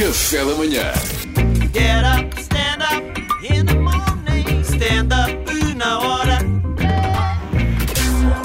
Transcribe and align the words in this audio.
Café 0.00 0.38
da 0.42 0.54
manhã. 0.54 0.92
Get 1.74 2.04
up, 2.06 2.40
stand 2.40 2.82
up 2.82 3.20
in 3.44 3.66
the 3.66 3.74
morning. 3.74 4.62
Stand 4.64 5.12
up 5.12 5.74
na 5.76 5.98
hora. 5.98 6.38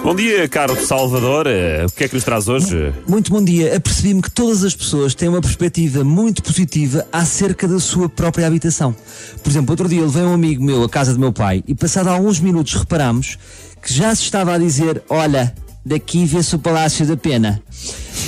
Bom 0.03 0.13
dia, 0.13 0.49
caro 0.49 0.75
Salvador. 0.85 1.47
Eh, 1.47 1.85
O 1.85 1.91
que 1.93 2.03
é 2.03 2.07
que 2.09 2.15
nos 2.15 2.25
traz 2.25 2.49
hoje? 2.49 2.93
Muito 3.07 3.31
bom 3.31 3.41
dia. 3.41 3.73
Apercebi-me 3.73 4.21
que 4.21 4.29
todas 4.31 4.65
as 4.65 4.75
pessoas 4.75 5.15
têm 5.15 5.29
uma 5.29 5.39
perspectiva 5.39 6.03
muito 6.03 6.43
positiva 6.43 7.07
acerca 7.09 7.69
da 7.69 7.79
sua 7.79 8.09
própria 8.09 8.47
habitação. 8.47 8.93
Por 9.41 9.49
exemplo, 9.49 9.71
outro 9.71 9.87
dia 9.87 10.01
levei 10.01 10.23
um 10.23 10.33
amigo 10.33 10.61
meu 10.61 10.83
à 10.83 10.89
casa 10.89 11.13
do 11.13 11.19
meu 11.21 11.31
pai 11.31 11.63
e, 11.65 11.73
passado 11.73 12.09
alguns 12.09 12.37
minutos, 12.41 12.73
reparamos 12.73 13.37
que 13.81 13.93
já 13.93 14.13
se 14.13 14.23
estava 14.23 14.53
a 14.53 14.57
dizer: 14.57 15.01
Olha, 15.07 15.55
daqui 15.85 16.25
vê-se 16.25 16.53
o 16.53 16.59
Palácio 16.59 17.05
da 17.05 17.15
Pena. 17.15 17.63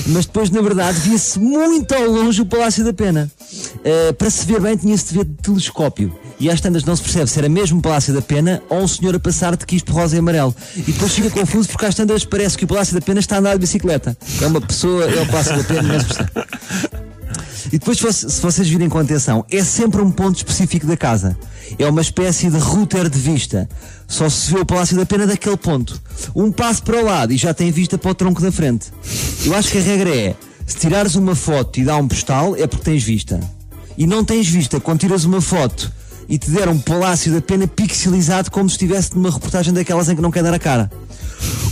Mas 0.08 0.26
depois, 0.26 0.50
na 0.50 0.62
verdade, 0.62 1.00
via-se 1.00 1.40
muito 1.40 1.94
ao 1.94 2.06
longe 2.06 2.42
o 2.42 2.46
Palácio 2.46 2.84
da 2.84 2.94
Pena. 2.94 3.32
Eh, 3.84 4.12
para 4.14 4.30
se 4.30 4.46
ver 4.46 4.62
bem, 4.62 4.78
tinha-se 4.78 5.08
de 5.08 5.14
ver 5.18 5.26
de 5.26 5.34
telescópio. 5.36 6.14
E 6.40 6.50
às 6.50 6.62
tantas 6.62 6.84
não 6.84 6.96
se 6.96 7.02
percebe 7.02 7.30
se 7.30 7.40
era 7.40 7.50
mesmo 7.50 7.80
o 7.80 7.82
Palácio 7.82 8.14
da 8.14 8.22
Pena 8.22 8.62
ou 8.70 8.82
um 8.82 8.88
senhor 8.88 9.16
a 9.16 9.20
passar 9.20 9.56
de 9.56 9.66
quispo 9.66 9.92
rosa 9.92 10.16
e 10.16 10.20
amarelo. 10.20 10.56
E 10.76 10.82
depois 10.82 11.14
fica 11.14 11.30
confuso 11.30 11.70
porque 11.70 11.86
às 11.86 11.96
tantas 11.96 12.24
parece 12.26 12.58
que 12.58 12.66
o 12.66 12.68
Palácio 12.68 12.94
da 12.94 13.02
Pena 13.02 13.20
está 13.20 13.36
a 13.36 13.40
andar 13.40 13.54
de 13.54 13.60
bicicleta. 13.60 14.16
É 14.42 14.48
uma 14.48 14.62
pessoa, 14.62 15.06
é 15.06 15.22
o 15.22 15.26
Palácio 15.26 15.58
da 15.58 15.64
Pena, 15.64 15.82
não 15.82 16.00
se. 16.00 16.08
E 17.68 17.78
depois, 17.78 17.98
se 18.00 18.42
vocês 18.42 18.68
virem 18.68 18.88
com 18.88 18.98
atenção, 18.98 19.46
é 19.52 19.64
sempre 19.64 20.02
um 20.02 20.10
ponto 20.10 20.38
específico 20.38 20.88
da 20.88 20.96
casa. 20.96 21.38
É 21.78 21.86
uma 21.88 22.02
espécie 22.02 22.50
de 22.50 22.58
router 22.58 23.10
de 23.10 23.20
vista. 23.20 23.68
Só 24.08 24.30
se 24.30 24.54
vê 24.54 24.60
o 24.60 24.66
Palácio 24.66 24.96
da 24.96 25.06
Pena 25.06 25.28
daquele 25.28 25.58
ponto. 25.58 26.00
Um 26.34 26.50
passo 26.52 26.82
para 26.84 27.02
o 27.02 27.04
lado 27.04 27.34
e 27.34 27.38
já 27.38 27.54
tem 27.54 27.72
vista 27.72 27.98
para 27.98 28.12
o 28.12 28.16
tronco 28.16 28.42
da 28.42 28.52
frente. 28.52 28.88
Eu 29.48 29.56
acho 29.56 29.72
que 29.72 29.78
a 29.78 29.82
regra 29.82 30.14
é: 30.14 30.36
se 30.66 30.76
tirares 30.76 31.16
uma 31.16 31.34
foto 31.34 31.80
e 31.80 31.86
dá 31.86 31.96
um 31.96 32.06
postal, 32.06 32.54
é 32.58 32.68
porque 32.68 32.84
tens 32.84 33.02
vista. 33.02 33.40
E 33.98 34.06
não 34.06 34.22
tens 34.22 34.46
vista 34.46 34.78
quando 34.78 35.00
tiras 35.00 35.24
uma 35.24 35.40
foto 35.40 35.90
e 36.28 36.38
te 36.38 36.52
der 36.52 36.68
um 36.68 36.78
Palácio 36.78 37.32
da 37.32 37.40
Pena 37.40 37.66
pixelizado 37.66 38.52
como 38.52 38.70
se 38.70 38.74
estivesse 38.74 39.16
numa 39.16 39.32
reportagem 39.32 39.74
daquelas 39.74 40.10
em 40.10 40.18
que 40.18 40.22
não 40.22 40.32
quer 40.32 40.44
dar 40.44 40.54
a 40.54 40.60
cara. 40.60 40.92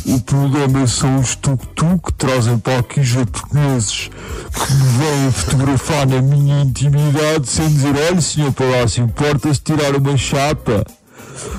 O 0.05 0.17
problema 0.21 0.87
são 0.87 1.19
os 1.19 1.35
tuk-tuk 1.35 1.99
que 2.05 2.13
trazem 2.13 2.57
para 2.59 2.79
aqui 2.79 3.03
japoneses 3.03 4.09
que 4.53 4.73
me 4.73 4.87
vêm 4.97 5.31
fotografar 5.33 6.07
na 6.07 6.21
minha 6.21 6.61
intimidade 6.61 7.45
sem 7.45 7.67
dizer: 7.67 7.93
olha, 8.09 8.21
senhor 8.21 8.53
Palácio, 8.53 9.03
importa-se 9.03 9.59
tirar 9.59 9.93
uma 9.97 10.15
chapa. 10.15 10.85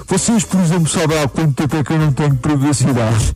Vocês, 0.06 0.44
por 0.44 0.60
exemplo, 0.60 0.88
sabem 0.88 1.20
há 1.20 1.28
quanto 1.28 1.55
tempo 1.55 1.77
é 1.77 1.84
que 1.84 1.92
eu 1.92 1.98
não 1.98 2.12
tenho 2.12 2.34
privacidade? 2.36 3.34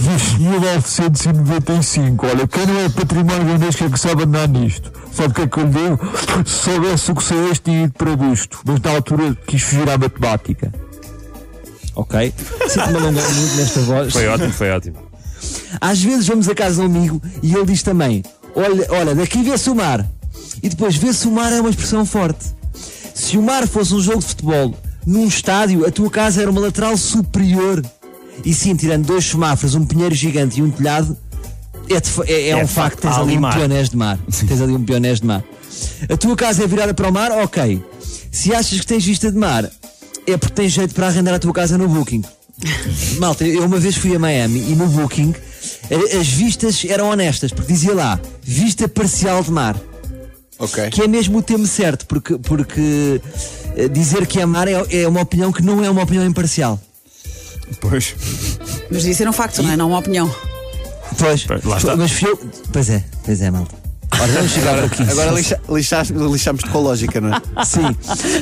Desde 0.00 0.38
1995. 0.40 2.26
Olha, 2.26 2.46
quem 2.46 2.66
não 2.66 2.80
é 2.80 2.88
património 2.88 3.54
Unesco 3.54 3.84
é 3.84 3.90
que 3.90 3.98
sabe 3.98 4.24
andar 4.24 4.48
nisto. 4.48 4.92
Sabe 5.12 5.28
o 5.28 5.34
que 5.34 5.42
é 5.42 5.46
que 5.46 5.58
eu 5.58 5.64
lhe 5.64 5.70
digo? 5.70 6.00
Se 6.46 6.64
soubesse 6.64 7.10
o 7.10 7.14
que 7.14 7.22
sei 7.22 7.50
este, 7.50 7.64
tinha 7.64 7.84
ido 7.84 7.92
para 7.92 8.16
busto. 8.16 8.60
Mas 8.64 8.80
na 8.80 8.90
altura 8.92 9.36
quis 9.46 9.62
fugir 9.62 9.88
à 9.88 9.98
matemática. 9.98 10.72
Ok? 11.94 12.32
Sinto-me 12.68 12.96
alongar 12.96 13.32
muito 13.34 13.56
nesta 13.56 13.80
voz. 13.80 14.12
Foi 14.12 14.26
ótimo, 14.26 14.52
foi 14.52 14.70
ótimo. 14.70 14.96
Às 15.80 16.02
vezes 16.02 16.26
vamos 16.26 16.48
a 16.48 16.54
casa 16.54 16.76
de 16.76 16.80
um 16.82 16.84
amigo 16.86 17.22
e 17.42 17.54
ele 17.54 17.66
diz 17.66 17.82
também: 17.82 18.22
Olha, 18.54 18.86
olha 18.90 19.14
daqui 19.14 19.42
vê-se 19.42 19.68
o 19.68 19.74
mar. 19.74 20.08
E 20.62 20.68
depois 20.68 20.96
vê-se 20.96 21.26
o 21.26 21.30
mar 21.30 21.52
é 21.52 21.60
uma 21.60 21.70
expressão 21.70 22.06
forte. 22.06 22.46
Se 23.14 23.36
o 23.36 23.42
mar 23.42 23.66
fosse 23.66 23.94
um 23.94 24.00
jogo 24.00 24.20
de 24.20 24.26
futebol 24.26 24.74
num 25.06 25.26
estádio, 25.26 25.86
a 25.86 25.90
tua 25.90 26.10
casa 26.10 26.42
era 26.42 26.50
uma 26.50 26.60
lateral 26.60 26.96
superior. 26.96 27.82
E 28.44 28.54
sim, 28.54 28.74
tirando 28.74 29.06
dois 29.06 29.24
semáforos, 29.24 29.74
um 29.74 29.84
pinheiro 29.84 30.14
gigante 30.14 30.60
e 30.60 30.62
um 30.62 30.70
telhado, 30.70 31.16
é, 31.88 32.00
de 32.00 32.10
é- 32.32 32.32
é 32.32 32.48
É 32.50 32.56
um 32.64 32.66
facto, 32.66 33.00
tens 33.00 33.14
ali 33.14 33.22
ali 33.30 33.36
um 33.36 33.40
mar. 33.40 33.54
pionés 33.54 33.90
de 33.90 33.96
mar. 33.96 34.18
tens 34.48 34.60
ali 34.60 34.72
um 34.72 34.82
pionés 34.84 35.20
de 35.20 35.26
mar. 35.26 35.44
A 36.08 36.16
tua 36.16 36.36
casa 36.36 36.64
é 36.64 36.66
virada 36.66 36.94
para 36.94 37.08
o 37.08 37.12
mar, 37.12 37.30
ok. 37.32 37.82
Se 38.30 38.54
achas 38.54 38.80
que 38.80 38.86
tens 38.86 39.04
vista 39.04 39.30
de 39.30 39.36
mar, 39.38 39.68
é 40.26 40.36
porque 40.36 40.54
tens 40.54 40.72
jeito 40.72 40.94
para 40.94 41.08
arrendar 41.08 41.34
a 41.34 41.38
tua 41.38 41.52
casa 41.52 41.76
no 41.76 41.88
Booking. 41.88 42.22
Malta, 43.18 43.44
eu 43.46 43.64
uma 43.64 43.78
vez 43.78 43.96
fui 43.96 44.14
a 44.14 44.18
Miami 44.18 44.60
e 44.70 44.74
no 44.74 44.86
Booking 44.86 45.34
as 46.18 46.28
vistas 46.28 46.84
eram 46.88 47.08
honestas, 47.10 47.52
porque 47.52 47.72
dizia 47.72 47.94
lá 47.94 48.20
vista 48.42 48.88
parcial 48.88 49.42
de 49.42 49.50
mar, 49.50 49.76
Ok. 50.62 50.90
que 50.90 51.02
é 51.02 51.08
mesmo 51.08 51.38
o 51.38 51.42
termo 51.42 51.66
certo, 51.66 52.06
porque, 52.06 52.38
porque 52.38 53.20
eh, 53.76 53.88
dizer 53.88 54.26
que 54.26 54.40
é 54.40 54.46
mar 54.46 54.68
é, 54.68 54.74
é 54.90 55.08
uma 55.08 55.20
opinião 55.20 55.50
que 55.52 55.62
não 55.62 55.84
é 55.84 55.90
uma 55.90 56.02
opinião 56.02 56.24
imparcial. 56.24 56.80
Pois. 57.80 58.14
Mas 58.90 59.00
devia 59.02 59.14
ser 59.14 59.28
um 59.28 59.32
facto, 59.32 59.62
não 59.62 59.72
é? 59.72 59.76
Não 59.76 59.88
uma 59.88 59.98
opinião. 59.98 60.32
Pois, 61.18 61.44
Pois, 61.44 61.64
lá 61.64 61.76
está. 61.78 61.96
mas 61.96 62.12
fui 62.12 62.28
eu. 62.30 62.36
Pois 62.72 62.88
é, 62.90 63.02
pois 63.24 63.40
é, 63.42 63.50
malta. 63.50 63.74
Ora, 64.20 64.32
vamos 64.32 64.50
chegar 64.52 64.74
por 64.76 64.84
aqui. 64.84 65.02
Agora 65.10 65.30
lixa, 65.32 65.60
lixaste- 65.68 66.12
lixamos-te 66.14 66.70
com 66.70 66.78
a 66.78 66.80
lógica, 66.80 67.20
não 67.20 67.34
é? 67.34 67.40
Sim, 67.64 67.96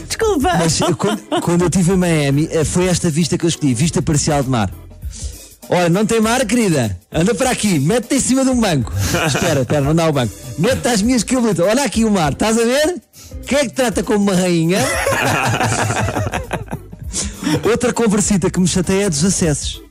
Desculpa. 0.06 0.50
mas 0.58 0.78
quando, 0.98 1.22
quando 1.40 1.60
eu 1.62 1.68
estive 1.68 1.92
em 1.92 1.96
Miami, 1.96 2.48
eh, 2.50 2.64
foi 2.64 2.86
esta 2.86 3.08
vista 3.10 3.38
que 3.38 3.44
eu 3.44 3.48
escolhi, 3.48 3.72
vista 3.74 4.02
parcial 4.02 4.42
de 4.42 4.50
mar. 4.50 4.70
Olha, 5.68 5.88
não 5.88 6.04
tem 6.04 6.20
mar, 6.20 6.44
querida? 6.46 6.98
Anda 7.12 7.32
para 7.34 7.50
aqui, 7.50 7.78
mete-te 7.78 8.16
em 8.16 8.20
cima 8.20 8.44
de 8.44 8.50
um 8.50 8.58
banco. 8.60 8.92
espera, 9.26 9.60
espera, 9.60 9.80
não 9.82 9.94
dá 9.94 10.08
o 10.08 10.12
banco. 10.12 10.34
Mete-te 10.60 10.88
às 10.88 11.00
minhas 11.00 11.24
quilometas. 11.24 11.66
Olha 11.66 11.84
aqui 11.84 12.04
o 12.04 12.10
mar, 12.10 12.32
estás 12.32 12.58
a 12.58 12.64
ver? 12.64 13.00
Quem 13.46 13.58
é 13.58 13.62
que 13.62 13.72
trata 13.72 14.02
como 14.02 14.18
uma 14.18 14.34
rainha? 14.34 14.78
Outra 17.64 17.94
conversita 17.94 18.50
que 18.50 18.60
me 18.60 18.68
chateia 18.68 19.06
é 19.06 19.10
dos 19.10 19.24
acessos. 19.24 19.82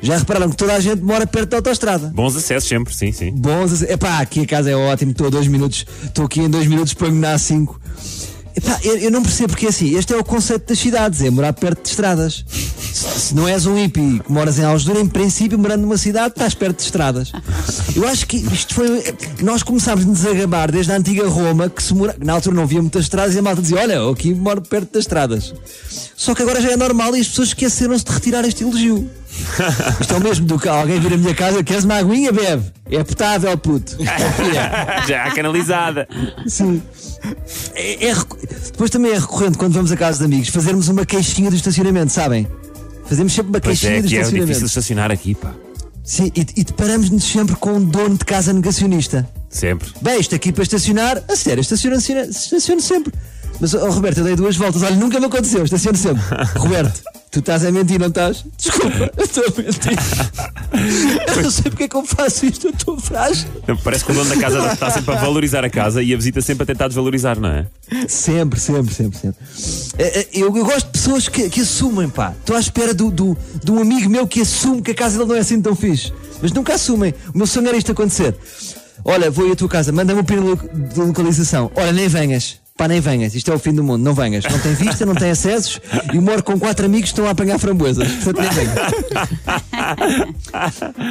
Já 0.00 0.16
repararam 0.16 0.50
que 0.50 0.56
toda 0.56 0.72
a 0.72 0.80
gente 0.80 1.02
mora 1.02 1.26
perto 1.26 1.50
da 1.50 1.56
autostrada? 1.56 2.12
Bons 2.14 2.36
acessos 2.36 2.68
sempre, 2.68 2.94
sim, 2.94 3.10
sim. 3.10 3.32
Bons, 3.32 3.82
epá, 3.82 4.20
aqui 4.20 4.42
a 4.42 4.46
casa 4.46 4.70
é 4.70 4.76
ótimo, 4.76 5.10
estou 5.10 5.26
a 5.26 5.30
dois 5.30 5.48
minutos, 5.48 5.84
estou 6.04 6.26
aqui 6.26 6.40
em 6.40 6.48
dois 6.48 6.68
minutos 6.68 6.94
para 6.94 7.10
me 7.10 7.20
dar 7.20 7.36
cinco. 7.38 7.80
Epá, 8.56 8.78
eu, 8.84 8.98
eu 8.98 9.10
não 9.10 9.22
percebo 9.22 9.48
porque 9.48 9.66
assim, 9.66 9.96
este 9.96 10.12
é 10.14 10.16
o 10.16 10.22
conceito 10.22 10.68
das 10.68 10.78
cidades, 10.78 11.20
é 11.20 11.30
morar 11.30 11.52
perto 11.52 11.82
de 11.82 11.88
estradas. 11.88 12.44
Se, 12.48 13.20
se 13.20 13.34
não 13.34 13.48
és 13.48 13.66
um 13.66 13.76
hippie 13.76 14.20
que 14.20 14.30
moras 14.30 14.58
em 14.58 14.64
Algesura, 14.64 15.00
em 15.00 15.08
princípio, 15.08 15.58
morando 15.58 15.82
numa 15.82 15.98
cidade, 15.98 16.28
estás 16.28 16.54
perto 16.54 16.76
de 16.76 16.84
estradas. 16.84 17.32
Eu 17.96 18.06
acho 18.06 18.26
que 18.26 18.36
isto 18.36 18.74
foi. 18.74 19.02
Nós 19.42 19.64
começámos 19.64 20.04
a 20.04 20.08
nos 20.08 20.24
agabar 20.24 20.70
desde 20.70 20.92
a 20.92 20.96
antiga 20.96 21.26
Roma, 21.28 21.68
que 21.68 21.82
se 21.82 21.92
mora, 21.92 22.14
na 22.22 22.34
altura 22.34 22.54
não 22.54 22.62
havia 22.62 22.80
muitas 22.80 23.02
estradas, 23.02 23.34
e 23.34 23.38
a 23.40 23.42
malta 23.42 23.60
dizia: 23.60 23.80
Olha, 23.80 24.08
aqui 24.08 24.32
moro 24.32 24.62
perto 24.62 24.92
das 24.92 25.02
estradas. 25.02 25.52
Só 26.16 26.34
que 26.34 26.42
agora 26.42 26.60
já 26.60 26.70
é 26.70 26.76
normal 26.76 27.16
e 27.16 27.20
as 27.20 27.28
pessoas 27.28 27.48
esqueceram-se 27.48 28.04
de 28.04 28.12
retirar 28.12 28.44
este 28.44 28.62
elogio. 28.62 29.10
Isto 30.00 30.14
é 30.14 30.16
o 30.16 30.20
mesmo 30.20 30.46
do 30.46 30.58
que 30.58 30.68
alguém 30.68 31.00
vir 31.00 31.12
à 31.14 31.16
minha 31.16 31.34
casa, 31.34 31.62
queres 31.62 31.84
uma 31.84 31.96
aguinha, 31.96 32.32
bebe? 32.32 32.64
É 32.90 33.02
potável, 33.02 33.56
puto. 33.58 33.96
Já 35.08 35.30
canalizada. 35.32 36.06
Sim. 36.46 36.82
É, 37.74 38.08
é 38.08 38.14
Depois 38.66 38.90
também 38.90 39.12
é 39.12 39.18
recorrente 39.18 39.58
quando 39.58 39.72
vamos 39.74 39.90
a 39.92 39.96
casa 39.96 40.18
de 40.18 40.24
amigos 40.24 40.48
fazermos 40.48 40.88
uma 40.88 41.04
queixinha 41.04 41.50
do 41.50 41.56
estacionamento, 41.56 42.12
sabem? 42.12 42.46
Fazemos 43.06 43.32
sempre 43.32 43.50
uma 43.50 43.60
Pois 43.60 43.78
queixinha 43.80 43.98
é, 43.98 44.02
do 44.02 44.08
que 44.08 44.14
é 44.14 44.18
estacionamento. 44.18 44.46
difícil 44.46 44.66
estacionar 44.66 45.10
aqui, 45.10 45.34
pá. 45.34 45.52
Sim, 46.02 46.30
e, 46.34 46.46
e 46.56 46.64
deparamos-nos 46.64 47.24
sempre 47.24 47.56
com 47.56 47.72
um 47.72 47.84
dono 47.84 48.16
de 48.18 48.24
casa 48.24 48.52
negacionista. 48.52 49.26
Sempre. 49.48 49.88
Bem, 50.02 50.20
isto 50.20 50.34
aqui 50.34 50.52
para 50.52 50.62
estacionar, 50.62 51.22
a 51.28 51.36
sério, 51.36 51.60
estaciono, 51.60 51.96
estaciono 51.96 52.80
sempre. 52.80 53.12
Mas, 53.60 53.72
oh, 53.72 53.88
Roberto, 53.90 54.18
eu 54.18 54.24
dei 54.24 54.36
duas 54.36 54.56
voltas, 54.56 54.82
olha, 54.82 54.96
nunca 54.96 55.18
me 55.18 55.26
aconteceu, 55.26 55.64
estaciono 55.64 55.96
sempre. 55.96 56.22
Roberto, 56.58 57.02
tu 57.34 57.40
estás 57.40 57.64
a 57.64 57.72
mentir, 57.72 57.98
não 57.98 58.06
estás? 58.06 58.44
Desculpa, 58.56 59.10
eu 59.16 59.24
estou 59.24 59.44
a 59.44 59.62
mentir. 59.62 59.98
Eu 61.36 61.42
não 61.42 61.50
sei 61.50 61.64
porque 61.64 61.84
é 61.84 61.88
que 61.88 61.96
eu 61.96 62.04
faço 62.04 62.46
isto, 62.46 62.66
eu 62.66 62.72
estou 62.72 62.98
frágil. 62.98 63.46
Parece 63.82 64.04
que 64.04 64.10
o 64.10 64.14
dono 64.14 64.28
da 64.28 64.36
casa 64.36 64.72
está 64.72 64.90
sempre 64.90 65.14
a 65.14 65.18
valorizar 65.18 65.64
a 65.64 65.70
casa 65.70 66.02
e 66.02 66.12
a 66.12 66.16
visita 66.16 66.40
sempre 66.40 66.64
a 66.64 66.66
tentar 66.66 66.88
desvalorizar, 66.88 67.38
não 67.38 67.48
é? 67.48 67.66
Sempre, 68.08 68.58
sempre, 68.58 68.92
sempre, 68.92 69.18
sempre. 69.18 69.36
É, 69.98 70.20
é, 70.20 70.28
Eu, 70.32 70.56
eu 70.56 70.64
gosto 70.64 70.86
de 70.86 70.92
pessoas 70.92 71.28
que, 71.28 71.48
que 71.48 71.60
assumem, 71.60 72.08
pá. 72.08 72.34
Estou 72.38 72.56
à 72.56 72.60
espera 72.60 72.92
do, 72.92 73.10
do, 73.10 73.36
de 73.62 73.70
um 73.70 73.80
amigo 73.80 74.10
meu 74.10 74.26
que 74.26 74.40
assume 74.40 74.82
que 74.82 74.90
a 74.90 74.94
casa 74.94 75.16
dele 75.16 75.28
não 75.28 75.36
é 75.36 75.40
assim 75.40 75.60
tão 75.62 75.76
fixe. 75.76 76.12
Mas 76.42 76.52
nunca 76.52 76.74
assumem. 76.74 77.14
O 77.32 77.38
meu 77.38 77.46
sonho 77.46 77.68
era 77.68 77.76
isto 77.76 77.92
acontecer. 77.92 78.34
Olha, 79.04 79.30
vou 79.30 79.46
ir 79.46 79.52
à 79.52 79.56
tua 79.56 79.68
casa, 79.68 79.92
manda-me 79.92 80.20
o 80.20 80.24
pino 80.24 80.56
de 80.56 81.00
localização. 81.00 81.70
Olha, 81.76 81.92
nem 81.92 82.08
venhas. 82.08 82.63
Pá, 82.76 82.88
nem 82.88 83.00
venhas. 83.00 83.36
Isto 83.36 83.52
é 83.52 83.54
o 83.54 83.58
fim 83.58 83.72
do 83.72 83.84
mundo. 83.84 84.02
Não 84.02 84.12
venhas. 84.14 84.42
Não 84.50 84.58
tem 84.58 84.74
vista, 84.74 85.06
não 85.06 85.14
tem 85.14 85.30
acessos 85.30 85.80
e 86.12 86.18
moro 86.18 86.42
com 86.42 86.58
quatro 86.58 86.84
amigos 86.86 87.10
que 87.10 87.12
estão 87.12 87.24
a 87.26 87.30
apanhar 87.30 87.56
framboesas. 87.56 88.08
Portanto, 88.24 88.40
nem 88.40 88.50
venhas. 88.50 88.74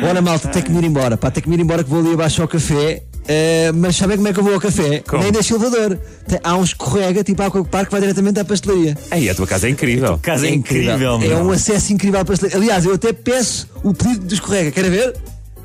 Olha, 0.10 0.22
malta, 0.22 0.50
tem 0.50 0.62
que 0.62 0.70
me 0.70 0.80
ir 0.80 0.84
embora. 0.86 1.16
Pá, 1.16 1.32
tem 1.32 1.42
que 1.42 1.48
me 1.48 1.56
ir 1.56 1.62
embora 1.62 1.82
que 1.82 1.90
vou 1.90 2.02
ali 2.02 2.14
abaixo 2.14 2.42
ao 2.42 2.50
café. 2.50 3.04
Eh, 3.26 3.72
mas 3.74 3.96
sabem 3.96 4.18
como 4.18 4.28
é 4.28 4.34
que 4.34 4.40
eu 4.42 4.44
vou 4.44 4.54
ao 4.54 4.60
café? 4.60 5.00
Como? 5.08 5.24
Nem 5.24 5.32
deixo 5.32 5.56
elevador. 5.56 5.98
Tem- 6.28 6.40
há 6.44 6.58
um 6.58 6.64
escorrega, 6.66 7.24
tipo 7.24 7.42
Aqua 7.42 7.64
Park, 7.64 7.86
que 7.86 7.92
vai 7.94 8.02
diretamente 8.02 8.42
à 8.42 8.44
pastelaria. 8.44 8.98
Ei, 9.10 9.30
a 9.30 9.34
tua 9.36 9.48
casa 9.48 9.68
é 9.68 9.70
incrível. 9.70 10.20
Casa 10.22 10.46
é 10.46 10.50
incrível, 10.54 11.16
É 11.16 11.28
meu. 11.30 11.38
um 11.46 11.50
acesso 11.52 11.94
incrível 11.94 12.20
à 12.20 12.26
pastelaria. 12.26 12.58
Aliás, 12.60 12.84
eu 12.84 12.94
até 12.94 13.14
peço 13.14 13.70
o 13.82 13.94
pedido 13.94 14.26
do 14.26 14.34
escorrega. 14.34 14.70
Querem 14.72 14.92
ver? 14.92 15.16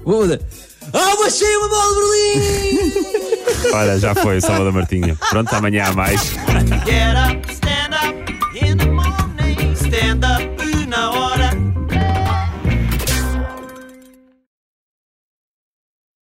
Vou 0.04 0.20
mudar. 0.22 0.38
Ah, 0.92 1.26
achei 1.26 1.56
uma 1.56 1.68
bola 1.68 1.94
de 1.94 2.00
Berlim! 2.00 2.92
Olha, 3.74 3.98
já 3.98 4.14
foi, 4.14 4.40
Salvador 4.40 4.72
Martinha. 4.72 5.16
Pronto, 5.30 5.52
amanhã 5.54 5.84
há 5.86 5.92
mais. 5.92 6.20
Get 6.22 7.16
up, 7.16 7.52
stand 7.52 7.67